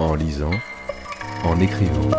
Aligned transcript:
en 0.00 0.14
lisant, 0.14 0.52
en 1.44 1.58
écrivant. 1.60 2.10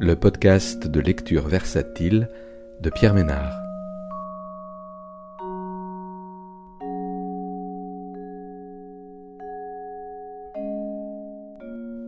Le 0.00 0.14
podcast 0.14 0.86
de 0.86 1.00
lecture 1.00 1.46
versatile 1.46 2.28
de 2.80 2.90
Pierre 2.90 3.14
Ménard. 3.14 3.52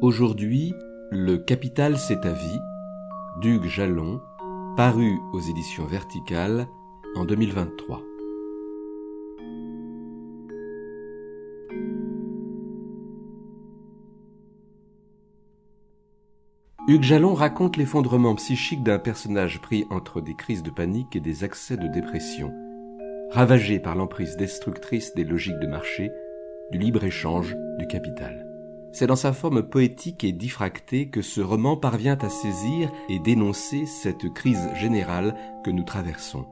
Aujourd'hui, 0.00 0.74
Le 1.10 1.36
Capital 1.36 1.98
c'est 1.98 2.20
ta 2.20 2.32
vie, 2.32 2.60
d'Hugues 3.40 3.68
Jalon, 3.68 4.20
paru 4.76 5.18
aux 5.32 5.40
éditions 5.40 5.86
Verticales 5.86 6.66
en 7.14 7.24
2023. 7.24 8.13
Hugues 16.86 17.02
Jalon 17.02 17.32
raconte 17.32 17.78
l'effondrement 17.78 18.34
psychique 18.34 18.82
d'un 18.82 18.98
personnage 18.98 19.58
pris 19.62 19.86
entre 19.88 20.20
des 20.20 20.34
crises 20.34 20.62
de 20.62 20.68
panique 20.68 21.16
et 21.16 21.20
des 21.20 21.42
accès 21.42 21.78
de 21.78 21.88
dépression, 21.88 22.52
ravagé 23.30 23.78
par 23.78 23.94
l'emprise 23.94 24.36
destructrice 24.36 25.14
des 25.14 25.24
logiques 25.24 25.58
de 25.60 25.66
marché, 25.66 26.12
du 26.70 26.76
libre-échange, 26.76 27.56
du 27.78 27.86
capital. 27.86 28.46
C'est 28.92 29.06
dans 29.06 29.16
sa 29.16 29.32
forme 29.32 29.62
poétique 29.62 30.24
et 30.24 30.32
diffractée 30.32 31.08
que 31.08 31.22
ce 31.22 31.40
roman 31.40 31.78
parvient 31.78 32.18
à 32.18 32.28
saisir 32.28 32.92
et 33.08 33.18
dénoncer 33.18 33.86
cette 33.86 34.28
crise 34.34 34.68
générale 34.74 35.34
que 35.64 35.70
nous 35.70 35.84
traversons, 35.84 36.44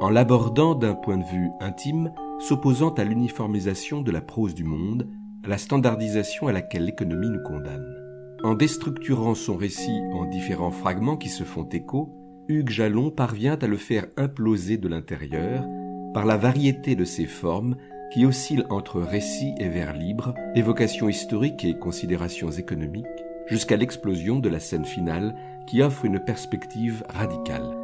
en 0.00 0.08
l'abordant 0.08 0.74
d'un 0.74 0.94
point 0.94 1.18
de 1.18 1.24
vue 1.24 1.50
intime, 1.60 2.10
s'opposant 2.38 2.94
à 2.94 3.04
l'uniformisation 3.04 4.00
de 4.00 4.10
la 4.10 4.22
prose 4.22 4.54
du 4.54 4.64
monde, 4.64 5.10
à 5.44 5.48
la 5.48 5.58
standardisation 5.58 6.48
à 6.48 6.52
laquelle 6.52 6.86
l'économie 6.86 7.28
nous 7.28 7.42
condamne. 7.42 8.03
En 8.44 8.52
déstructurant 8.52 9.34
son 9.34 9.56
récit 9.56 10.02
en 10.12 10.26
différents 10.26 10.70
fragments 10.70 11.16
qui 11.16 11.30
se 11.30 11.44
font 11.44 11.66
écho, 11.70 12.14
Hugues 12.46 12.68
Jalon 12.68 13.10
parvient 13.10 13.56
à 13.58 13.66
le 13.66 13.78
faire 13.78 14.04
imploser 14.18 14.76
de 14.76 14.86
l'intérieur 14.86 15.66
par 16.12 16.26
la 16.26 16.36
variété 16.36 16.94
de 16.94 17.06
ses 17.06 17.24
formes 17.24 17.76
qui 18.12 18.26
oscillent 18.26 18.66
entre 18.68 19.00
récit 19.00 19.54
et 19.58 19.70
vers 19.70 19.94
libre, 19.94 20.34
évocations 20.54 21.08
historiques 21.08 21.64
et 21.64 21.78
considérations 21.78 22.50
économiques, 22.50 23.06
jusqu'à 23.46 23.78
l'explosion 23.78 24.40
de 24.40 24.50
la 24.50 24.60
scène 24.60 24.84
finale 24.84 25.34
qui 25.66 25.80
offre 25.80 26.04
une 26.04 26.20
perspective 26.20 27.02
radicale. 27.08 27.74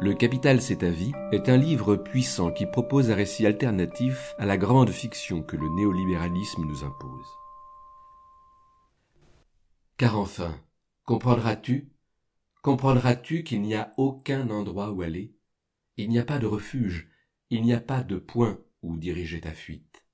Le 0.00 0.12
Capital 0.14 0.60
c'est 0.60 0.78
ta 0.78 0.90
vie 0.90 1.12
est 1.30 1.48
un 1.48 1.56
livre 1.56 1.94
puissant 1.94 2.50
qui 2.50 2.66
propose 2.66 3.12
un 3.12 3.14
récit 3.14 3.46
alternatif 3.46 4.34
à 4.40 4.44
la 4.44 4.56
grande 4.56 4.90
fiction 4.90 5.42
que 5.42 5.56
le 5.56 5.68
néolibéralisme 5.68 6.64
nous 6.66 6.82
impose. 6.84 7.39
Car 10.00 10.18
enfin, 10.18 10.58
comprendras-tu 11.04 11.92
Comprendras-tu 12.62 13.44
qu'il 13.44 13.60
n'y 13.60 13.74
a 13.74 13.92
aucun 13.98 14.48
endroit 14.48 14.92
où 14.92 15.02
aller? 15.02 15.36
Il 15.98 16.08
n'y 16.08 16.18
a 16.18 16.24
pas 16.24 16.38
de 16.38 16.46
refuge, 16.46 17.10
il 17.50 17.60
n'y 17.60 17.74
a 17.74 17.82
pas 17.82 18.02
de 18.02 18.16
point 18.16 18.58
où 18.80 18.96
diriger 18.96 19.42
ta 19.42 19.52
fuite. 19.52 20.06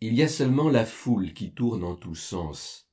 Il 0.00 0.14
y 0.14 0.22
a 0.22 0.28
seulement 0.28 0.68
la 0.68 0.84
foule 0.86 1.32
qui 1.32 1.52
tourne 1.52 1.82
en 1.82 1.96
tous 1.96 2.14
sens. 2.14 2.88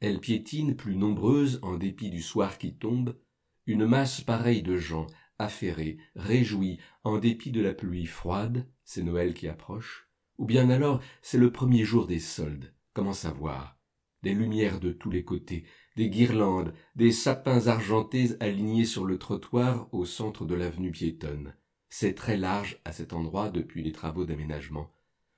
Elle 0.00 0.20
piétine 0.20 0.76
plus 0.76 0.96
nombreuse 0.96 1.58
en 1.62 1.78
dépit 1.78 2.10
du 2.10 2.20
soir 2.20 2.58
qui 2.58 2.74
tombe, 2.74 3.18
une 3.64 3.86
masse 3.86 4.20
pareille 4.20 4.62
de 4.62 4.76
gens, 4.76 5.06
affairés, 5.38 5.96
réjouis, 6.14 6.78
en 7.04 7.16
dépit 7.16 7.52
de 7.52 7.62
la 7.62 7.72
pluie 7.72 8.04
froide, 8.04 8.68
c'est 8.84 9.02
Noël 9.02 9.32
qui 9.32 9.48
approche, 9.48 10.10
ou 10.36 10.44
bien 10.44 10.68
alors 10.68 11.00
c'est 11.22 11.38
le 11.38 11.50
premier 11.50 11.84
jour 11.84 12.06
des 12.06 12.20
soldes, 12.20 12.74
comment 12.92 13.14
savoir? 13.14 13.78
Des 14.22 14.34
lumières 14.34 14.80
de 14.80 14.92
tous 14.92 15.10
les 15.10 15.24
côtés, 15.24 15.64
des 15.96 16.08
guirlandes, 16.08 16.72
des 16.96 17.12
sapins 17.12 17.66
argentés 17.66 18.30
alignés 18.40 18.84
sur 18.84 19.04
le 19.04 19.18
trottoir 19.18 19.88
au 19.92 20.04
centre 20.04 20.44
de 20.44 20.54
l'avenue 20.54 20.90
piétonne. 20.90 21.54
C'est 21.88 22.14
très 22.14 22.36
large 22.36 22.80
à 22.84 22.92
cet 22.92 23.12
endroit 23.12 23.50
depuis 23.50 23.82
les 23.82 23.92
travaux 23.92 24.24
d'aménagement. 24.24 24.90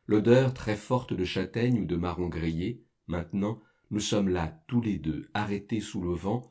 L'odeur 0.07 0.55
très 0.55 0.77
forte 0.77 1.13
de 1.15 1.25
châtaigne 1.25 1.81
ou 1.81 1.85
de 1.87 1.97
marron 1.97 2.29
grillé, 2.29 2.85
maintenant, 3.07 3.61
nous 3.91 4.01
sommes 4.01 4.29
là 4.29 4.63
tous 4.69 4.81
les 4.81 4.99
deux, 4.99 5.29
arrêtés 5.35 5.81
sous 5.81 6.01
le 6.01 6.13
vent, 6.13 6.43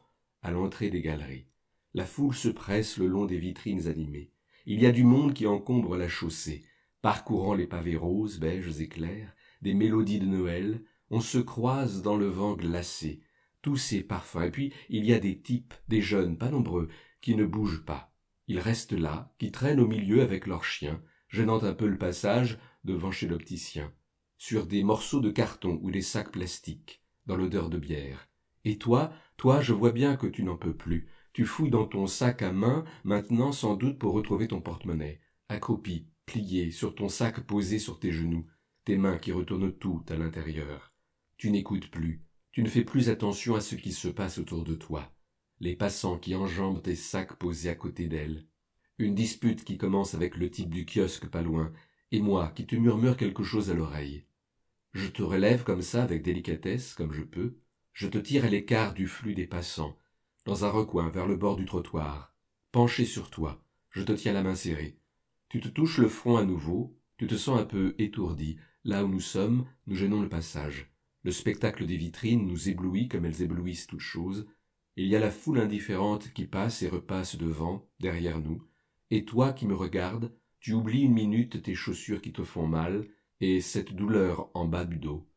à 0.41 0.51
l'entrée 0.51 0.89
des 0.89 1.01
galeries. 1.01 1.47
La 1.93 2.05
foule 2.05 2.33
se 2.33 2.49
presse 2.49 2.97
le 2.97 3.07
long 3.07 3.25
des 3.25 3.37
vitrines 3.37 3.87
animées. 3.87 4.31
Il 4.65 4.81
y 4.81 4.85
a 4.85 4.91
du 4.91 5.03
monde 5.03 5.33
qui 5.33 5.45
encombre 5.45 5.95
la 5.95 6.09
chaussée, 6.09 6.65
parcourant 7.01 7.53
les 7.53 7.67
pavés 7.67 7.95
roses, 7.95 8.39
beiges 8.39 8.79
et 8.81 8.87
clairs, 8.87 9.35
des 9.61 9.73
mélodies 9.73 10.19
de 10.19 10.25
Noël, 10.25 10.81
on 11.13 11.21
se 11.21 11.37
croise 11.37 12.01
dans 12.01 12.17
le 12.17 12.25
vent 12.25 12.53
glacé, 12.53 13.21
tous 13.61 13.77
ces 13.77 14.01
parfums, 14.01 14.45
et 14.45 14.49
puis 14.49 14.73
il 14.89 15.05
y 15.05 15.13
a 15.13 15.19
des 15.19 15.39
types, 15.39 15.75
des 15.87 16.01
jeunes, 16.01 16.39
pas 16.39 16.49
nombreux, 16.49 16.89
qui 17.21 17.35
ne 17.35 17.45
bougent 17.45 17.85
pas. 17.85 18.11
Ils 18.47 18.57
restent 18.57 18.93
là, 18.93 19.31
qui 19.37 19.51
traînent 19.51 19.79
au 19.79 19.85
milieu 19.85 20.23
avec 20.23 20.47
leurs 20.47 20.63
chiens, 20.63 21.03
gênant 21.29 21.63
un 21.63 21.73
peu 21.73 21.85
le 21.85 21.99
passage 21.99 22.57
devant 22.83 23.11
chez 23.11 23.27
l'opticien, 23.27 23.93
sur 24.39 24.65
des 24.65 24.83
morceaux 24.83 25.19
de 25.19 25.29
carton 25.29 25.79
ou 25.83 25.91
des 25.91 26.01
sacs 26.01 26.31
plastiques, 26.31 27.03
dans 27.27 27.37
l'odeur 27.37 27.69
de 27.69 27.77
bière. 27.77 28.27
Et 28.65 28.79
toi, 28.79 29.13
toi, 29.37 29.61
je 29.61 29.73
vois 29.73 29.91
bien 29.91 30.15
que 30.15 30.25
tu 30.25 30.41
n'en 30.43 30.57
peux 30.57 30.75
plus. 30.75 31.07
Tu 31.31 31.45
fouilles 31.45 31.69
dans 31.69 31.85
ton 31.85 32.07
sac 32.07 32.41
à 32.41 32.51
main, 32.51 32.85
maintenant 33.03 33.51
sans 33.51 33.75
doute 33.75 33.99
pour 33.99 34.13
retrouver 34.13 34.47
ton 34.47 34.61
porte-monnaie, 34.61 35.21
accroupi, 35.47 36.07
plié, 36.25 36.71
sur 36.71 36.95
ton 36.95 37.07
sac 37.07 37.41
posé 37.41 37.77
sur 37.77 37.99
tes 37.99 38.11
genoux, 38.11 38.47
tes 38.83 38.97
mains 38.97 39.19
qui 39.19 39.31
retournent 39.31 39.73
tout 39.73 40.03
à 40.09 40.15
l'intérieur. 40.15 40.92
Tu 41.37 41.51
n'écoutes 41.51 41.89
plus, 41.89 42.23
tu 42.51 42.63
ne 42.63 42.69
fais 42.69 42.83
plus 42.83 43.09
attention 43.09 43.55
à 43.55 43.61
ce 43.61 43.75
qui 43.75 43.91
se 43.91 44.07
passe 44.07 44.37
autour 44.37 44.63
de 44.63 44.75
toi, 44.75 45.11
les 45.59 45.75
passants 45.75 46.17
qui 46.17 46.35
enjambent 46.35 46.81
tes 46.81 46.95
sacs 46.95 47.37
posés 47.37 47.69
à 47.69 47.75
côté 47.75 48.07
d'elle, 48.07 48.45
une 48.99 49.15
dispute 49.15 49.63
qui 49.63 49.77
commence 49.77 50.13
avec 50.13 50.37
le 50.37 50.49
type 50.49 50.69
du 50.69 50.85
kiosque 50.85 51.27
pas 51.27 51.41
loin, 51.41 51.71
et 52.11 52.21
moi 52.21 52.51
qui 52.55 52.65
te 52.65 52.75
murmure 52.75 53.17
quelque 53.17 53.43
chose 53.43 53.71
à 53.71 53.73
l'oreille. 53.73 54.25
Je 54.93 55.07
te 55.07 55.23
relève 55.23 55.63
comme 55.63 55.81
ça 55.81 56.03
avec 56.03 56.21
délicatesse, 56.21 56.93
comme 56.93 57.11
je 57.11 57.23
peux, 57.23 57.57
je 57.93 58.07
te 58.07 58.19
tire 58.19 58.45
à 58.45 58.49
l'écart 58.49 58.93
du 58.93 59.07
flux 59.07 59.33
des 59.33 59.47
passants, 59.47 59.97
dans 60.45 60.65
un 60.65 60.69
recoin 60.69 61.09
vers 61.09 61.25
le 61.25 61.35
bord 61.35 61.55
du 61.55 61.65
trottoir, 61.65 62.35
penché 62.71 63.05
sur 63.05 63.29
toi, 63.31 63.63
je 63.89 64.03
te 64.03 64.11
tiens 64.11 64.33
la 64.33 64.43
main 64.43 64.55
serrée. 64.55 64.99
Tu 65.49 65.59
te 65.59 65.67
touches 65.67 65.97
le 65.97 66.07
front 66.07 66.37
à 66.37 66.43
nouveau, 66.43 66.95
tu 67.17 67.27
te 67.27 67.35
sens 67.35 67.59
un 67.59 67.65
peu 67.65 67.95
étourdi, 67.97 68.57
là 68.83 69.05
où 69.05 69.07
nous 69.07 69.19
sommes, 69.19 69.65
nous 69.87 69.95
gênons 69.95 70.21
le 70.21 70.29
passage. 70.29 70.92
Le 71.23 71.31
spectacle 71.31 71.85
des 71.85 71.95
vitrines 71.95 72.45
nous 72.45 72.69
éblouit 72.69 73.07
comme 73.07 73.25
elles 73.25 73.41
éblouissent 73.41 73.87
toutes 73.87 73.99
choses. 73.99 74.45
Il 74.97 75.07
y 75.07 75.15
a 75.15 75.19
la 75.19 75.31
foule 75.31 75.59
indifférente 75.59 76.33
qui 76.33 76.45
passe 76.45 76.81
et 76.81 76.89
repasse 76.89 77.37
devant, 77.37 77.89
derrière 77.99 78.39
nous. 78.39 78.67
Et 79.09 79.23
toi 79.23 79.53
qui 79.53 79.65
me 79.65 79.75
regardes, 79.75 80.35
tu 80.59 80.73
oublies 80.73 81.01
une 81.03 81.13
minute 81.13 81.61
tes 81.61 81.75
chaussures 81.75 82.21
qui 82.21 82.33
te 82.33 82.43
font 82.43 82.67
mal, 82.67 83.07
et 83.39 83.61
cette 83.61 83.93
douleur 83.93 84.49
en 84.53 84.65
bas 84.65 84.85
du 84.85 84.97
dos. 84.97 85.27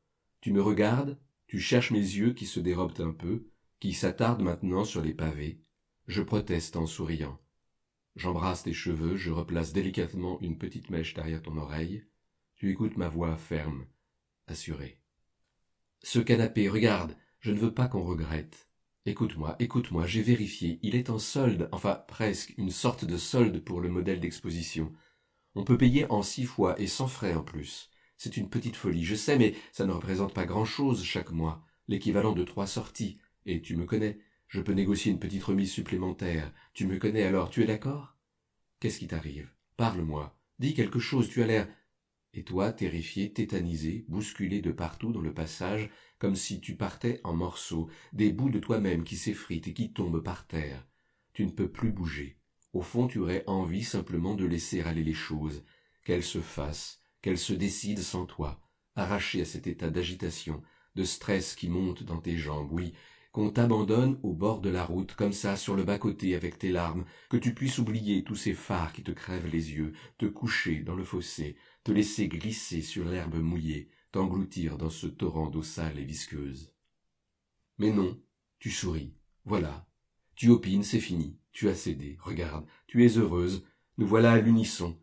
Tu 0.41 0.53
me 0.53 0.61
regardes, 0.61 1.19
tu 1.47 1.59
cherches 1.59 1.93
mes 1.93 1.99
yeux 1.99 2.33
qui 2.33 2.47
se 2.47 2.61
dérobent 2.61 3.01
un 3.01 3.13
peu, 3.13 3.49
qui 3.81 3.93
s'attardent 3.93 4.43
maintenant 4.43 4.85
sur 4.85 5.03
les 5.03 5.15
pavés. 5.15 5.61
Je 6.07 6.23
proteste 6.23 6.77
en 6.77 6.87
souriant. 6.87 7.41
J'embrasse 8.17 8.63
tes 8.63 8.73
cheveux, 8.73 9.17
je 9.17 9.31
replace 9.31 9.73
délicatement 9.73 10.41
une 10.41 10.59
petite 10.59 10.91
mèche 10.91 11.15
derrière 11.15 11.43
ton 11.43 11.57
oreille. 11.57 12.05
Tu 12.57 12.71
écoutes 12.71 12.97
ma 12.97 13.09
voix 13.09 13.37
ferme, 13.37 13.87
assurée. 14.47 15.01
Ce 16.03 16.19
canapé, 16.19 16.69
regarde, 16.69 17.17
je 17.41 17.53
ne 17.53 17.59
veux 17.59 17.75
pas 17.75 17.89
qu'on 17.89 18.05
regrette. 18.05 18.69
Écoute-moi, 19.07 19.57
écoute-moi, 19.59 20.07
j'ai 20.07 20.23
vérifié, 20.23 20.81
il 20.83 20.97
est 20.97 21.11
en 21.11 21.19
solde, 21.19 21.69
enfin 21.73 22.03
presque, 22.09 22.55
une 22.59 22.71
sorte 22.71 23.05
de 23.05 23.17
solde 23.17 23.63
pour 23.63 23.81
le 23.81 23.89
modèle 23.89 24.21
d'exposition. 24.21 24.93
On 25.55 25.65
peut 25.65 25.79
payer 25.79 26.11
en 26.11 26.23
six 26.23 26.45
fois 26.45 26.79
et 26.81 26.87
sans 26.87 27.07
frais 27.07 27.35
en 27.35 27.43
plus. 27.43 27.91
C'est 28.19 28.37
une 28.37 28.49
petite 28.49 28.77
folie, 28.77 29.05
je 29.05 29.15
sais, 29.15 29.39
mais 29.39 29.55
ça 29.73 29.87
ne 29.87 29.93
représente 29.93 30.35
pas 30.35 30.45
grand-chose 30.45 31.05
chaque 31.05 31.31
mois, 31.31 31.65
l'équivalent 31.89 32.33
de 32.33 32.45
trois 32.45 32.67
sorties. 32.67 33.19
Et 33.45 33.61
tu 33.61 33.77
me 33.77 33.85
connais, 33.85 34.19
je 34.49 34.61
peux 34.61 34.73
négocier 34.73 35.13
une 35.13 35.21
petite 35.21 35.45
remise 35.45 35.71
supplémentaire. 35.71 36.53
Tu 36.75 36.87
me 36.87 36.99
connais 36.99 37.23
alors, 37.23 37.51
tu 37.51 37.63
es 37.63 37.67
d'accord? 37.67 38.17
Qu'est-ce 38.81 38.99
qui 38.99 39.07
t'arrive? 39.07 39.51
Parle-moi, 39.77 40.37
dis 40.59 40.75
quelque 40.75 40.99
chose, 40.99 41.29
tu 41.29 41.43
as 41.43 41.47
l'air 41.47 41.69
et 42.37 42.43
toi, 42.43 42.71
terrifié, 42.71 43.33
tétanisé, 43.33 44.05
bousculé 44.09 44.61
de 44.61 44.71
partout 44.71 45.11
dans 45.11 45.23
le 45.23 45.33
passage, 45.33 45.89
comme 46.19 46.37
si 46.37 46.61
tu 46.61 46.77
partais 46.77 47.21
en 47.25 47.33
morceaux, 47.33 47.89
des 48.13 48.31
bouts 48.31 48.51
de 48.51 48.59
toi-même 48.59 49.05
qui 49.05 49.17
s'effritent 49.17 49.69
et 49.69 49.73
qui 49.73 49.91
tombent 49.91 50.23
par 50.23 50.47
terre. 50.47 50.87
Tu 51.33 51.47
ne 51.47 51.51
peux 51.51 51.71
plus 51.71 51.93
bouger. 51.93 52.39
Au 52.75 52.83
fond, 52.83 53.07
tu 53.07 53.21
aurais 53.21 53.43
envie 53.47 53.85
simplement 53.85 54.35
de 54.35 54.45
laisser 54.45 54.83
aller 54.83 55.03
les 55.03 55.15
choses, 55.15 55.65
qu'elles 56.05 56.23
se 56.23 56.43
fassent, 56.43 57.01
qu'elles 57.23 57.39
se 57.39 57.55
décident 57.55 58.03
sans 58.03 58.27
toi, 58.27 58.61
arraché 58.97 59.41
à 59.41 59.47
cet 59.47 59.67
état 59.67 59.89
d'agitation, 59.89 60.63
de 60.95 61.05
stress 61.05 61.55
qui 61.55 61.71
monte 61.71 62.03
dans 62.03 62.21
tes 62.21 62.37
jambes, 62.37 62.71
oui, 62.71 62.93
qu'on 63.33 63.51
t'abandonne 63.51 64.19
au 64.23 64.33
bord 64.33 64.61
de 64.61 64.71
la 64.71 64.85
route, 64.85 65.15
comme 65.15 65.33
ça, 65.33 65.57
sur 65.57 65.75
le 65.75 65.85
bas-côté 65.85 66.35
avec 66.35 66.59
tes 66.59 66.71
larmes, 66.71 67.07
que 67.31 67.37
tu 67.37 67.55
puisses 67.55 67.79
oublier 67.79 68.25
tous 68.25 68.37
ces 68.37 68.55
phares 68.55 68.93
qui 68.93 69.03
te 69.03 69.11
crèvent 69.11 69.51
les 69.51 69.73
yeux, 69.73 69.93
te 70.19 70.27
coucher 70.27 70.81
dans 70.81 70.95
le 70.95 71.05
fossé, 71.05 71.57
te 71.87 71.93
laisser 71.93 72.27
glisser 72.27 72.83
sur 72.83 73.05
l'herbe 73.05 73.37
mouillée, 73.37 73.89
t'engloutir 74.11 74.77
dans 74.77 74.91
ce 74.91 75.07
torrent 75.07 75.51
d'eau 75.51 75.63
sale 75.63 76.01
et 76.01 76.05
visqueuse. 76.05 76.75
Mais 77.79 77.93
non, 77.93 78.21
tu 78.59 78.73
souris, 78.73 79.15
voilà. 79.45 79.87
Tu 80.35 80.49
opines, 80.49 80.83
c'est 80.83 80.99
fini, 80.99 81.39
tu 81.53 81.69
as 81.69 81.77
cédé, 81.77 82.17
regarde, 82.19 82.67
tu 82.89 83.07
es 83.07 83.19
heureuse, 83.19 83.65
nous 83.99 84.07
voilà 84.09 84.33
à 84.33 84.41
l'unisson. 84.41 84.99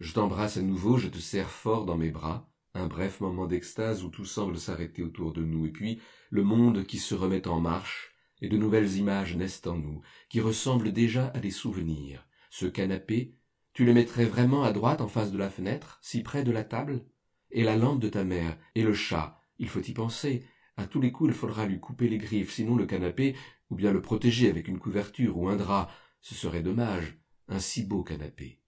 Je 0.00 0.12
t'embrasse 0.12 0.56
à 0.56 0.62
nouveau, 0.62 0.98
je 0.98 1.06
te 1.06 1.18
serre 1.18 1.50
fort 1.50 1.86
dans 1.86 1.96
mes 1.96 2.10
bras, 2.10 2.50
un 2.74 2.88
bref 2.88 3.20
moment 3.20 3.46
d'extase 3.46 4.02
où 4.02 4.08
tout 4.08 4.24
semble 4.24 4.58
s'arrêter 4.58 5.04
autour 5.04 5.32
de 5.32 5.44
nous, 5.44 5.66
et 5.66 5.70
puis 5.70 6.00
le 6.30 6.42
monde 6.42 6.84
qui 6.84 6.98
se 6.98 7.14
remet 7.14 7.46
en 7.46 7.60
marche, 7.60 8.12
et 8.40 8.48
de 8.48 8.56
nouvelles 8.56 8.96
images 8.96 9.36
naissent 9.36 9.64
en 9.66 9.76
nous, 9.76 10.00
qui 10.28 10.40
ressemblent 10.40 10.92
déjà 10.92 11.28
à 11.28 11.38
des 11.38 11.52
souvenirs. 11.52 12.26
Ce 12.50 12.66
canapé, 12.66 13.36
tu 13.74 13.84
le 13.84 13.92
mettrais 13.92 14.24
vraiment 14.24 14.62
à 14.62 14.72
droite 14.72 15.00
en 15.00 15.08
face 15.08 15.32
de 15.32 15.38
la 15.38 15.50
fenêtre, 15.50 15.98
si 16.00 16.22
près 16.22 16.44
de 16.44 16.52
la 16.52 16.64
table? 16.64 17.04
Et 17.50 17.64
la 17.64 17.76
lampe 17.76 18.00
de 18.00 18.08
ta 18.08 18.24
mère, 18.24 18.56
et 18.74 18.82
le 18.82 18.94
chat, 18.94 19.38
il 19.58 19.68
faut 19.68 19.82
y 19.82 19.92
penser. 19.92 20.44
À 20.76 20.86
tous 20.86 21.00
les 21.00 21.12
coups, 21.12 21.30
il 21.30 21.36
faudra 21.36 21.66
lui 21.66 21.80
couper 21.80 22.08
les 22.08 22.18
griffes, 22.18 22.52
sinon 22.52 22.76
le 22.76 22.86
canapé, 22.86 23.36
ou 23.70 23.74
bien 23.74 23.92
le 23.92 24.00
protéger 24.00 24.48
avec 24.48 24.68
une 24.68 24.78
couverture 24.78 25.36
ou 25.36 25.48
un 25.48 25.56
drap, 25.56 25.90
ce 26.20 26.34
serait 26.34 26.62
dommage. 26.62 27.18
Un 27.48 27.58
si 27.58 27.84
beau 27.84 28.02
canapé. 28.02 28.60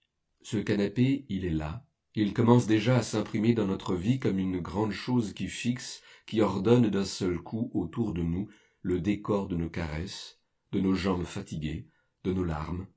Ce 0.43 0.57
canapé, 0.57 1.25
il 1.29 1.45
est 1.45 1.49
là, 1.49 1.87
il 2.19 2.33
commence 2.33 2.67
déjà 2.67 2.97
à 2.97 3.03
s'imprimer 3.03 3.53
dans 3.53 3.67
notre 3.67 3.95
vie 3.95 4.19
comme 4.19 4.39
une 4.39 4.59
grande 4.59 4.91
chose 4.91 5.33
qui 5.33 5.47
fixe, 5.47 6.01
qui 6.25 6.41
ordonne 6.41 6.89
d'un 6.89 7.05
seul 7.05 7.37
coup 7.37 7.71
autour 7.73 8.13
de 8.13 8.23
nous 8.23 8.47
le 8.81 8.99
décor 8.99 9.47
de 9.47 9.55
nos 9.55 9.69
caresses, 9.69 10.39
de 10.71 10.79
nos 10.79 10.95
jambes 10.95 11.25
fatiguées, 11.25 11.89
de 12.23 12.33
nos 12.33 12.43
larmes, 12.43 12.87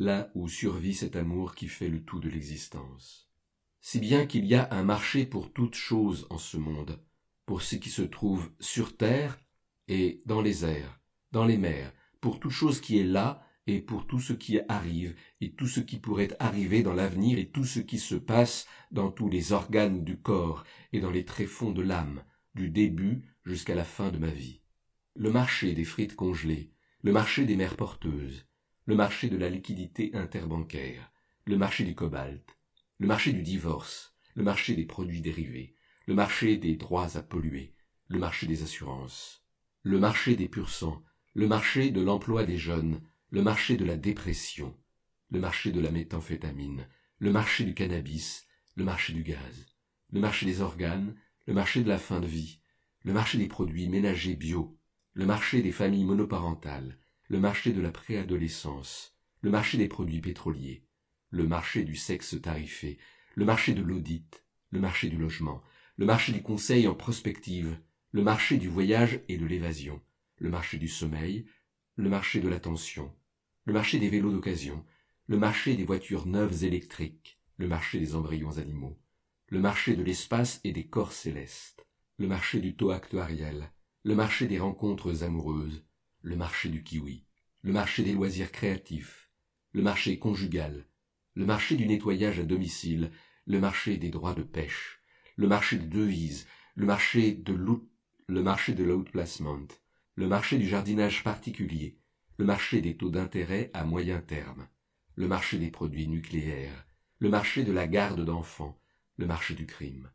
là 0.00 0.30
où 0.34 0.48
survit 0.48 0.94
cet 0.94 1.14
amour 1.14 1.54
qui 1.54 1.68
fait 1.68 1.90
le 1.90 2.02
tout 2.02 2.20
de 2.20 2.30
l'existence. 2.30 3.28
Si 3.82 4.00
bien 4.00 4.24
qu'il 4.24 4.46
y 4.46 4.54
a 4.54 4.72
un 4.72 4.82
marché 4.82 5.26
pour 5.26 5.52
toutes 5.52 5.74
choses 5.74 6.26
en 6.30 6.38
ce 6.38 6.56
monde, 6.56 7.04
pour 7.44 7.60
ce 7.60 7.76
qui 7.76 7.90
se 7.90 8.00
trouve 8.02 8.50
sur 8.60 8.96
terre 8.96 9.38
et 9.88 10.22
dans 10.24 10.40
les 10.40 10.64
airs, 10.64 11.00
dans 11.32 11.44
les 11.44 11.58
mers, 11.58 11.92
pour 12.22 12.40
toute 12.40 12.50
chose 12.50 12.80
qui 12.80 12.98
est 12.98 13.04
là 13.04 13.46
et 13.66 13.82
pour 13.82 14.06
tout 14.06 14.20
ce 14.20 14.32
qui 14.32 14.58
arrive, 14.68 15.14
et 15.42 15.52
tout 15.52 15.66
ce 15.66 15.80
qui 15.80 15.98
pourrait 15.98 16.34
arriver 16.40 16.82
dans 16.82 16.94
l'avenir, 16.94 17.38
et 17.38 17.50
tout 17.50 17.64
ce 17.64 17.78
qui 17.78 17.98
se 17.98 18.14
passe 18.14 18.66
dans 18.90 19.10
tous 19.10 19.28
les 19.28 19.52
organes 19.52 20.02
du 20.02 20.18
corps, 20.18 20.64
et 20.92 21.00
dans 21.00 21.10
les 21.10 21.26
tréfonds 21.26 21.70
de 21.70 21.82
l'âme, 21.82 22.24
du 22.54 22.70
début 22.70 23.22
jusqu'à 23.44 23.74
la 23.74 23.84
fin 23.84 24.10
de 24.10 24.18
ma 24.18 24.30
vie. 24.30 24.62
Le 25.14 25.30
marché 25.30 25.74
des 25.74 25.84
frites 25.84 26.16
congelées, 26.16 26.72
le 27.02 27.12
marché 27.12 27.44
des 27.44 27.54
mers 27.54 27.76
porteuses, 27.76 28.46
le 28.90 28.96
marché 28.96 29.28
de 29.28 29.36
la 29.36 29.48
liquidité 29.48 30.10
interbancaire, 30.14 31.12
le 31.44 31.56
marché 31.56 31.84
du 31.84 31.94
cobalt, 31.94 32.58
le 32.98 33.06
marché 33.06 33.32
du 33.32 33.42
divorce, 33.42 34.16
le 34.34 34.42
marché 34.42 34.74
des 34.74 34.84
produits 34.84 35.20
dérivés, 35.20 35.76
le 36.08 36.14
marché 36.14 36.56
des 36.56 36.74
droits 36.74 37.16
à 37.16 37.22
polluer, 37.22 37.72
le 38.08 38.18
marché 38.18 38.48
des 38.48 38.64
assurances, 38.64 39.44
le 39.84 40.00
marché 40.00 40.34
des 40.34 40.48
pur 40.48 40.70
sang, 40.70 41.04
le 41.34 41.46
marché 41.46 41.92
de 41.92 42.00
l'emploi 42.00 42.42
des 42.42 42.58
jeunes, 42.58 43.00
le 43.30 43.42
marché 43.42 43.76
de 43.76 43.84
la 43.84 43.96
dépression, 43.96 44.76
le 45.30 45.38
marché 45.38 45.70
de 45.70 45.80
la 45.80 45.92
méthamphétamine, 45.92 46.88
le 47.20 47.30
marché 47.30 47.62
du 47.62 47.74
cannabis, 47.74 48.48
le 48.74 48.82
marché 48.82 49.12
du 49.12 49.22
gaz, 49.22 49.76
le 50.10 50.18
marché 50.18 50.46
des 50.46 50.62
organes, 50.62 51.14
le 51.46 51.54
marché 51.54 51.84
de 51.84 51.88
la 51.88 51.98
fin 51.98 52.18
de 52.18 52.26
vie, 52.26 52.58
le 53.04 53.12
marché 53.12 53.38
des 53.38 53.46
produits 53.46 53.88
ménagers 53.88 54.34
bio, 54.34 54.76
le 55.12 55.26
marché 55.26 55.62
des 55.62 55.70
familles 55.70 56.06
monoparentales, 56.06 56.98
le 57.30 57.38
marché 57.38 57.72
de 57.72 57.80
la 57.80 57.92
préadolescence, 57.92 59.16
le 59.40 59.50
marché 59.50 59.78
des 59.78 59.86
produits 59.86 60.20
pétroliers, 60.20 60.82
le 61.30 61.46
marché 61.46 61.84
du 61.84 61.94
sexe 61.94 62.34
tarifé, 62.42 62.98
le 63.36 63.44
marché 63.44 63.72
de 63.72 63.82
l'audit, 63.82 64.44
le 64.70 64.80
marché 64.80 65.08
du 65.08 65.16
logement, 65.16 65.62
le 65.96 66.06
marché 66.06 66.32
du 66.32 66.42
conseil 66.42 66.88
en 66.88 66.96
prospective, 66.96 67.78
le 68.10 68.24
marché 68.24 68.56
du 68.56 68.66
voyage 68.66 69.20
et 69.28 69.38
de 69.38 69.46
l'évasion, 69.46 70.02
le 70.38 70.50
marché 70.50 70.76
du 70.76 70.88
sommeil, 70.88 71.46
le 71.94 72.08
marché 72.08 72.40
de 72.40 72.48
l'attention, 72.48 73.14
le 73.64 73.74
marché 73.74 74.00
des 74.00 74.08
vélos 74.08 74.32
d'occasion, 74.32 74.84
le 75.28 75.38
marché 75.38 75.76
des 75.76 75.84
voitures 75.84 76.26
neuves 76.26 76.64
électriques, 76.64 77.38
le 77.58 77.68
marché 77.68 78.00
des 78.00 78.16
embryons 78.16 78.58
animaux, 78.58 78.98
le 79.46 79.60
marché 79.60 79.94
de 79.94 80.02
l'espace 80.02 80.60
et 80.64 80.72
des 80.72 80.88
corps 80.88 81.12
célestes, 81.12 81.86
le 82.16 82.26
marché 82.26 82.58
du 82.58 82.74
taux 82.74 82.90
actuariel, 82.90 83.70
le 84.02 84.16
marché 84.16 84.48
des 84.48 84.58
rencontres 84.58 85.22
amoureuses, 85.22 85.84
le 86.22 86.36
marché 86.36 86.68
du 86.68 86.82
kiwi, 86.82 87.24
le 87.62 87.72
marché 87.72 88.02
des 88.02 88.12
loisirs 88.12 88.52
créatifs, 88.52 89.30
le 89.72 89.82
marché 89.82 90.18
conjugal, 90.18 90.86
le 91.34 91.46
marché 91.46 91.76
du 91.76 91.86
nettoyage 91.86 92.40
à 92.40 92.44
domicile, 92.44 93.10
le 93.46 93.60
marché 93.60 93.96
des 93.96 94.10
droits 94.10 94.34
de 94.34 94.42
pêche, 94.42 95.00
le 95.36 95.46
marché 95.46 95.78
de 95.78 95.86
devises, 95.86 96.46
le 96.74 96.86
marché 96.86 97.32
de 97.32 97.56
le 98.26 98.42
marché 98.42 98.74
de 98.74 98.84
l'outplacement, 98.84 99.66
le 100.14 100.28
marché 100.28 100.58
du 100.58 100.68
jardinage 100.68 101.24
particulier, 101.24 101.98
le 102.36 102.44
marché 102.44 102.80
des 102.80 102.96
taux 102.96 103.10
d'intérêt 103.10 103.70
à 103.74 103.84
moyen 103.84 104.20
terme, 104.20 104.68
le 105.16 105.26
marché 105.26 105.58
des 105.58 105.70
produits 105.70 106.08
nucléaires, 106.08 106.86
le 107.18 107.28
marché 107.28 107.64
de 107.64 107.72
la 107.72 107.86
garde 107.86 108.24
d'enfants, 108.24 108.80
le 109.16 109.26
marché 109.26 109.54
du 109.54 109.66
crime, 109.66 110.10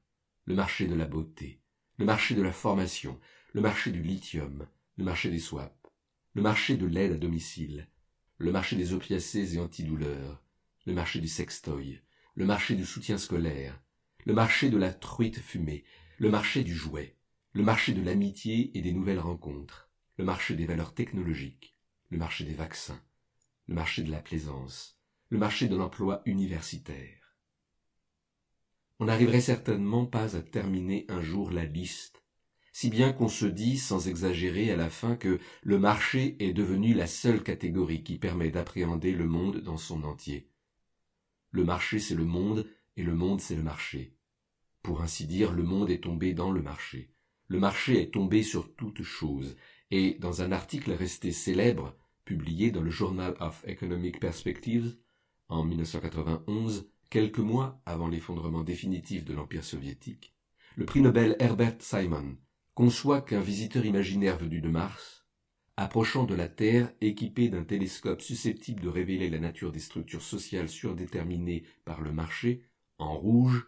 le 0.46 0.56
marché 0.56 0.88
de 0.88 0.96
la 0.96 1.06
beauté, 1.06 1.62
le 1.98 2.06
marché 2.06 2.36
de 2.36 2.42
la 2.42 2.52
formation, 2.52 3.20
le 3.54 3.62
marché 3.62 3.92
du 3.92 4.02
lithium, 4.02 4.68
le 4.98 5.04
marché 5.04 5.30
des 5.30 5.40
swaps, 5.40 5.76
le 6.36 6.42
marché 6.42 6.76
de 6.76 6.86
l'aide 6.86 7.14
à 7.14 7.18
domicile, 7.18 7.88
le 8.40 8.52
marché 8.52 8.76
des 8.76 8.92
opiacés 8.92 9.56
et 9.56 9.60
antidouleurs, 9.60 10.44
le 10.86 10.94
marché 10.94 11.22
du 11.22 11.30
sextoy, 11.30 12.02
le 12.36 12.46
marché 12.46 12.76
du 12.76 12.86
soutien 12.86 13.18
scolaire, 13.18 13.82
le 14.26 14.34
marché 14.34 14.70
de 14.70 14.76
la 14.76 14.92
truite 14.94 15.40
fumée, 15.40 15.86
le 16.18 16.30
marché 16.30 16.66
du 16.66 16.76
jouet, 16.76 17.16
le 17.54 17.64
marché 17.64 17.94
de 17.94 18.02
l'amitié 18.02 18.78
et 18.78 18.82
des 18.82 18.92
nouvelles 18.92 19.20
rencontres, 19.20 19.90
le 20.18 20.26
marché 20.26 20.56
des 20.56 20.66
valeurs 20.66 20.94
technologiques, 20.94 21.74
le 22.10 22.18
marché 22.18 22.44
des 22.44 22.54
vaccins, 22.54 23.02
le 23.68 23.76
marché 23.76 24.04
de 24.04 24.12
la 24.12 24.20
plaisance, 24.20 25.00
le 25.30 25.38
marché 25.38 25.70
de 25.70 25.78
l'emploi 25.78 26.22
universitaire. 26.26 27.38
On 29.00 29.06
n'arriverait 29.06 29.40
certainement 29.40 30.06
pas 30.06 30.36
à 30.36 30.42
terminer 30.42 31.06
un 31.08 31.22
jour 31.22 31.50
la 31.50 31.64
liste, 31.64 32.25
si 32.76 32.90
bien 32.90 33.14
qu'on 33.14 33.30
se 33.30 33.46
dit, 33.46 33.78
sans 33.78 34.10
exagérer 34.10 34.70
à 34.70 34.76
la 34.76 34.90
fin, 34.90 35.16
que 35.16 35.40
le 35.64 35.80
marché 35.80 36.36
est 36.40 36.52
devenu 36.52 36.94
la 36.94 37.08
seule 37.08 37.42
catégorie 37.42 38.04
qui 38.04 38.18
permet 38.18 38.50
d'appréhender 38.50 39.14
le 39.14 39.28
monde 39.28 39.62
dans 39.62 39.78
son 39.78 40.04
entier. 40.04 40.50
Le 41.52 41.64
marché 41.64 42.00
c'est 42.00 42.16
le 42.16 42.26
monde, 42.26 42.68
et 42.98 43.04
le 43.04 43.16
monde 43.16 43.40
c'est 43.40 43.56
le 43.56 43.64
marché. 43.64 44.18
Pour 44.84 45.02
ainsi 45.02 45.26
dire, 45.26 45.54
le 45.54 45.64
monde 45.64 45.90
est 45.90 46.04
tombé 46.04 46.34
dans 46.34 46.52
le 46.52 46.62
marché. 46.62 47.14
Le 47.48 47.60
marché 47.60 48.02
est 48.02 48.14
tombé 48.14 48.44
sur 48.44 48.76
toute 48.76 49.04
chose, 49.04 49.56
et 49.90 50.16
dans 50.20 50.42
un 50.42 50.52
article 50.52 50.92
resté 50.92 51.32
célèbre, 51.32 51.96
publié 52.26 52.72
dans 52.72 52.82
le 52.82 52.92
Journal 52.92 53.36
of 53.40 53.64
Economic 53.66 54.20
Perspectives 54.20 54.98
en 55.48 55.64
1991, 55.64 56.90
quelques 57.10 57.40
mois 57.40 57.82
avant 57.86 58.10
l'effondrement 58.10 58.64
définitif 58.64 59.24
de 59.24 59.34
l'Empire 59.34 59.64
soviétique, 59.64 60.36
le 60.76 60.84
prix 60.84 61.00
Nobel 61.00 61.38
Herbert 61.40 61.78
Simon 61.80 62.36
conçoit 62.76 63.22
qu'un 63.22 63.40
visiteur 63.40 63.86
imaginaire 63.86 64.38
venu 64.38 64.60
de 64.60 64.70
Mars, 64.70 65.26
approchant 65.78 66.26
de 66.26 66.36
la 66.36 66.50
Terre 66.50 66.92
équipé 67.00 67.48
d'un 67.48 67.64
télescope 67.64 68.22
susceptible 68.22 68.82
de 68.82 68.90
révéler 68.90 69.30
la 69.30 69.40
nature 69.40 69.72
des 69.72 69.80
structures 69.80 70.22
sociales 70.22 70.70
surdéterminées 70.70 71.64
par 71.86 72.02
le 72.02 72.12
marché, 72.12 72.64
en 72.98 73.18
rouge 73.18 73.66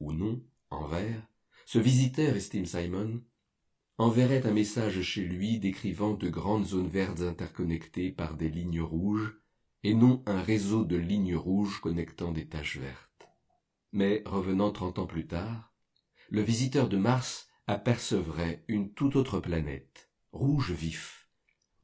ou 0.00 0.12
non, 0.12 0.42
en 0.70 0.86
vert, 0.86 1.26
ce 1.66 1.78
visiteur, 1.78 2.34
estime 2.34 2.66
Simon, 2.66 3.22
enverrait 3.96 4.44
un 4.46 4.52
message 4.52 5.00
chez 5.02 5.24
lui 5.24 5.60
décrivant 5.60 6.14
de 6.14 6.28
grandes 6.28 6.66
zones 6.66 6.88
vertes 6.88 7.20
interconnectées 7.20 8.10
par 8.10 8.36
des 8.36 8.48
lignes 8.48 8.82
rouges, 8.82 9.38
et 9.84 9.94
non 9.94 10.22
un 10.26 10.42
réseau 10.42 10.84
de 10.84 10.96
lignes 10.96 11.36
rouges 11.36 11.80
connectant 11.80 12.32
des 12.32 12.46
taches 12.46 12.78
vertes. 12.78 13.28
Mais, 13.92 14.22
revenant 14.26 14.72
trente 14.72 14.98
ans 14.98 15.06
plus 15.06 15.26
tard, 15.26 15.72
le 16.30 16.42
visiteur 16.42 16.88
de 16.88 16.96
Mars 16.96 17.48
apercevrait 17.66 18.64
une 18.68 18.92
toute 18.92 19.16
autre 19.16 19.40
planète, 19.40 20.10
rouge 20.32 20.72
vif, 20.72 21.28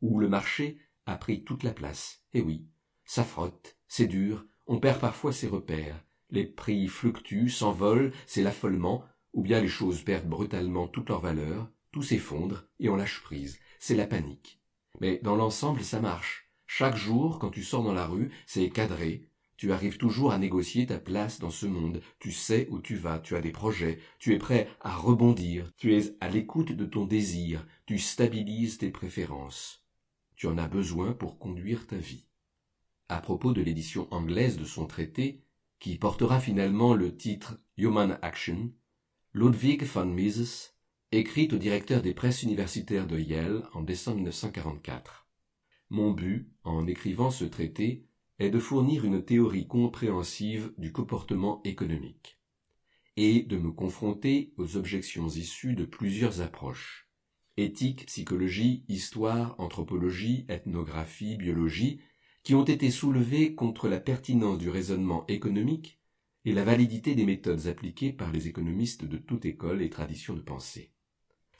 où 0.00 0.18
le 0.18 0.28
marché 0.28 0.78
a 1.06 1.16
pris 1.16 1.44
toute 1.44 1.62
la 1.62 1.72
place. 1.72 2.24
Eh 2.32 2.40
oui, 2.40 2.66
ça 3.04 3.24
frotte, 3.24 3.76
c'est 3.88 4.06
dur, 4.06 4.46
on 4.66 4.78
perd 4.78 5.00
parfois 5.00 5.32
ses 5.32 5.48
repères, 5.48 6.04
les 6.30 6.46
prix 6.46 6.88
fluctuent, 6.88 7.48
s'envolent, 7.48 8.12
c'est 8.26 8.42
l'affolement, 8.42 9.04
ou 9.32 9.42
bien 9.42 9.60
les 9.60 9.68
choses 9.68 10.02
perdent 10.02 10.28
brutalement 10.28 10.88
toute 10.88 11.08
leur 11.08 11.20
valeur, 11.20 11.70
tout 11.92 12.02
s'effondre 12.02 12.64
et 12.78 12.88
on 12.88 12.96
lâche 12.96 13.22
prise. 13.22 13.58
C'est 13.78 13.94
la 13.94 14.06
panique. 14.06 14.60
Mais 15.00 15.20
dans 15.22 15.36
l'ensemble, 15.36 15.82
ça 15.82 16.00
marche. 16.00 16.50
Chaque 16.66 16.96
jour, 16.96 17.38
quand 17.38 17.50
tu 17.50 17.62
sors 17.62 17.82
dans 17.82 17.92
la 17.92 18.06
rue, 18.06 18.30
c'est 18.46 18.68
cadré. 18.68 19.30
Tu 19.58 19.72
arrives 19.72 19.98
toujours 19.98 20.30
à 20.30 20.38
négocier 20.38 20.86
ta 20.86 21.00
place 21.00 21.40
dans 21.40 21.50
ce 21.50 21.66
monde, 21.66 22.00
tu 22.20 22.30
sais 22.30 22.68
où 22.70 22.78
tu 22.78 22.94
vas, 22.94 23.18
tu 23.18 23.34
as 23.34 23.40
des 23.40 23.50
projets, 23.50 23.98
tu 24.20 24.32
es 24.32 24.38
prêt 24.38 24.68
à 24.80 24.96
rebondir, 24.96 25.72
tu 25.76 25.96
es 25.96 26.16
à 26.20 26.28
l'écoute 26.28 26.70
de 26.70 26.84
ton 26.84 27.06
désir, 27.06 27.66
tu 27.84 27.98
stabilises 27.98 28.78
tes 28.78 28.90
préférences. 28.90 29.84
Tu 30.36 30.46
en 30.46 30.58
as 30.58 30.68
besoin 30.68 31.12
pour 31.12 31.40
conduire 31.40 31.88
ta 31.88 31.96
vie. 31.96 32.28
À 33.08 33.20
propos 33.20 33.52
de 33.52 33.60
l'édition 33.60 34.06
anglaise 34.14 34.58
de 34.58 34.64
son 34.64 34.86
traité, 34.86 35.42
qui 35.80 35.98
portera 35.98 36.38
finalement 36.38 36.94
le 36.94 37.16
titre 37.16 37.60
Human 37.76 38.16
Action, 38.22 38.72
Ludwig 39.34 39.82
von 39.82 40.06
Mises 40.06 40.74
écrit 41.10 41.48
au 41.50 41.56
directeur 41.56 42.00
des 42.00 42.14
presses 42.14 42.44
universitaires 42.44 43.08
de 43.08 43.18
Yale 43.18 43.64
en 43.74 43.82
décembre 43.82 44.18
1944. 44.18 45.26
Mon 45.90 46.12
but, 46.12 46.48
en 46.62 46.86
écrivant 46.86 47.32
ce 47.32 47.44
traité, 47.44 48.07
est 48.38 48.50
de 48.50 48.58
fournir 48.58 49.04
une 49.04 49.24
théorie 49.24 49.66
compréhensive 49.66 50.72
du 50.78 50.92
comportement 50.92 51.60
économique 51.64 52.40
et 53.16 53.42
de 53.42 53.56
me 53.56 53.72
confronter 53.72 54.52
aux 54.56 54.76
objections 54.76 55.28
issues 55.28 55.74
de 55.74 55.84
plusieurs 55.84 56.40
approches 56.40 57.08
éthique, 57.58 58.06
psychologie, 58.06 58.84
histoire, 58.88 59.56
anthropologie, 59.58 60.46
ethnographie, 60.48 61.36
biologie, 61.36 62.00
qui 62.44 62.54
ont 62.54 62.64
été 62.64 62.90
soulevées 62.90 63.54
contre 63.54 63.88
la 63.88 63.98
pertinence 64.00 64.58
du 64.58 64.70
raisonnement 64.70 65.26
économique 65.26 66.00
et 66.44 66.52
la 66.52 66.64
validité 66.64 67.14
des 67.14 67.26
méthodes 67.26 67.66
appliquées 67.66 68.12
par 68.12 68.32
les 68.32 68.46
économistes 68.46 69.04
de 69.04 69.18
toute 69.18 69.44
école 69.44 69.82
et 69.82 69.90
tradition 69.90 70.34
de 70.34 70.40
pensée. 70.40 70.92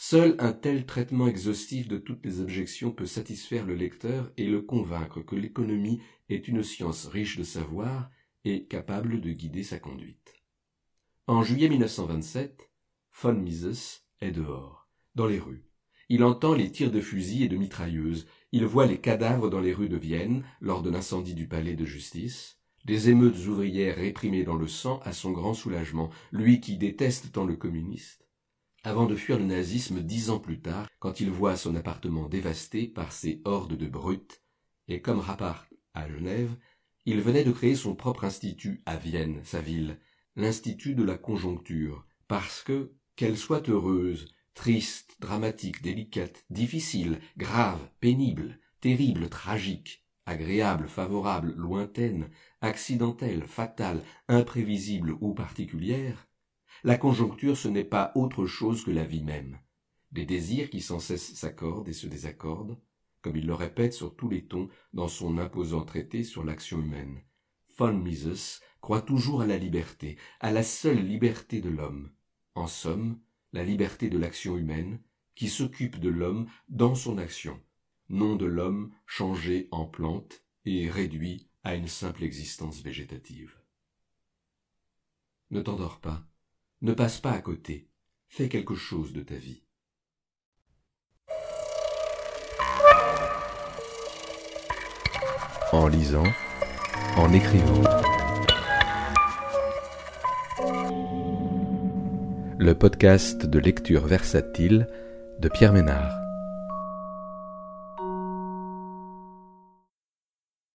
Seul 0.01 0.37
un 0.39 0.53
tel 0.53 0.87
traitement 0.87 1.27
exhaustif 1.27 1.89
de 1.89 1.99
toutes 1.99 2.25
les 2.25 2.41
objections 2.41 2.93
peut 2.93 3.05
satisfaire 3.05 3.67
le 3.67 3.75
lecteur 3.75 4.31
et 4.37 4.47
le 4.47 4.63
convaincre 4.63 5.23
que 5.23 5.35
l'économie 5.35 6.01
est 6.29 6.47
une 6.47 6.63
science 6.63 7.07
riche 7.07 7.37
de 7.37 7.43
savoir 7.43 8.09
et 8.45 8.67
capable 8.67 9.21
de 9.21 9.33
guider 9.33 9.65
sa 9.65 9.81
conduite. 9.81 10.35
En 11.27 11.43
juillet 11.43 11.69
1927, 11.69 12.71
von 13.21 13.35
Mises 13.35 14.05
est 14.21 14.31
dehors, 14.31 14.89
dans 15.17 15.27
les 15.27 15.41
rues. 15.41 15.67
Il 16.09 16.23
entend 16.23 16.55
les 16.55 16.71
tirs 16.71 16.93
de 16.93 17.01
fusils 17.01 17.43
et 17.43 17.49
de 17.49 17.57
mitrailleuses, 17.57 18.29
il 18.53 18.67
voit 18.67 18.87
les 18.87 19.01
cadavres 19.01 19.51
dans 19.51 19.61
les 19.61 19.75
rues 19.75 19.89
de 19.89 19.97
Vienne 19.97 20.45
lors 20.61 20.83
de 20.83 20.91
l'incendie 20.91 21.35
du 21.35 21.49
palais 21.49 21.75
de 21.75 21.85
justice, 21.85 22.61
des 22.85 23.11
émeutes 23.11 23.49
ouvrières 23.49 23.97
réprimées 23.97 24.45
dans 24.45 24.55
le 24.55 24.69
sang 24.69 25.01
à 25.03 25.13
son 25.13 25.33
grand 25.33 25.55
soulagement, 25.55 26.09
lui 26.31 26.61
qui 26.61 26.77
déteste 26.77 27.33
tant 27.33 27.45
le 27.45 27.57
communiste, 27.57 28.28
avant 28.85 29.07
de 29.07 29.17
fuir 29.17 29.39
le 29.39 29.45
nazisme 29.45 30.01
dix 30.01 30.31
ans 30.31 30.39
plus 30.39 30.61
tard, 30.61 30.89
quand 30.99 31.21
il 31.21 31.31
voit 31.31 31.57
son 31.57 31.75
appartement 31.75 32.29
dévasté 32.29 32.87
par 32.87 33.13
ces 33.13 33.41
hordes 33.45 33.77
de 33.77 33.87
brutes, 33.87 34.43
et 34.87 35.03
comme 35.03 35.21
Rappart 35.21 35.67
à 35.95 36.09
Genève, 36.09 36.57
il 37.05 37.21
venait 37.21 37.45
de 37.45 37.53
créer 37.53 37.75
son 37.75 37.95
propre 37.95 38.25
institut 38.25 38.83
à 38.87 38.97
Vienne, 38.97 39.41
sa 39.45 39.61
ville, 39.61 39.99
l'institut 40.37 40.95
de 40.95 41.03
la 41.03 41.19
conjoncture, 41.19 42.07
parce 42.29 42.63
que, 42.63 42.93
qu'elle 43.17 43.37
soit 43.37 43.69
heureuse, 43.69 44.29
triste, 44.55 45.17
dramatique, 45.19 45.83
délicate, 45.83 46.45
difficile, 46.51 47.21
grave, 47.37 47.81
pénible, 48.01 48.61
terrible, 48.81 49.29
tragique, 49.29 50.05
agréable, 50.27 50.89
favorable, 50.89 51.55
lointaine, 51.57 52.29
accidentelle, 52.61 53.45
fatale, 53.45 54.03
imprévisible 54.29 55.17
ou 55.21 55.35
particulière, 55.35 56.28
la 56.85 56.97
conjoncture, 56.97 57.57
ce 57.57 57.69
n'est 57.69 57.85
pas 57.85 58.13
autre 58.15 58.47
chose 58.47 58.85
que 58.85 58.91
la 58.91 59.05
vie 59.05 59.25
même. 59.25 59.59
Des 60.13 60.25
désirs 60.25 60.71
qui 60.71 60.81
sans 60.81 61.01
cesse 61.01 61.35
s'accordent 61.35 61.89
et 61.89 61.93
se 61.93 62.07
désaccordent, 62.07 62.79
comme 63.21 63.37
il 63.37 63.47
le 63.47 63.55
répète 63.55 63.93
sur 63.93 64.15
tous 64.15 64.29
les 64.29 64.47
tons 64.47 64.69
dans 64.93 65.09
son 65.09 65.39
imposant 65.39 65.85
traité 65.85 66.25
sur 66.25 66.45
l'action 66.45 66.81
humaine. 66.81 67.21
Von 67.77 67.95
Mises 67.95 68.61
croit 68.81 69.03
toujours 69.03 69.43
à 69.43 69.47
la 69.47 69.59
liberté, 69.59 70.17
à 70.41 70.51
la 70.51 70.63
seule 70.63 71.05
liberté 71.05 71.61
de 71.61 71.69
l'homme. 71.69 72.11
En 72.55 72.67
somme, 72.67 73.21
la 73.53 73.65
liberté 73.65 74.09
de 74.09 74.19
l'action 74.19 74.57
humaine, 74.57 75.01
qui 75.35 75.49
s'occupe 75.49 76.01
de 76.01 76.09
l'homme 76.09 76.49
dans 76.69 76.95
son 76.95 77.19
action, 77.19 77.61
non 78.09 78.37
de 78.37 78.47
l'homme 78.47 78.93
changé 79.07 79.69
en 79.71 79.87
plante 79.87 80.43
et 80.65 80.91
réduit 80.91 81.49
à 81.63 81.75
une 81.75 81.89
simple 81.89 82.25
existence 82.25 82.81
végétative. 82.81 83.57
Ne 85.51 85.61
t'endors 85.61 86.01
pas, 86.01 86.28
ne 86.83 86.93
passe 86.93 87.19
pas 87.19 87.33
à 87.33 87.41
côté. 87.41 87.89
Fais 88.29 88.49
quelque 88.49 88.75
chose 88.75 89.13
de 89.13 89.23
ta 89.23 89.35
vie. 89.35 89.63
En 95.73 95.87
lisant, 95.87 96.25
en 97.17 97.33
écrivant. 97.33 97.83
Le 102.59 102.73
podcast 102.75 103.47
de 103.47 103.59
lecture 103.59 104.07
versatile 104.07 104.89
de 105.39 105.49
Pierre 105.49 105.73
Ménard. 105.73 106.28